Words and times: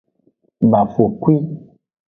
Bafokwi. 0.71 1.33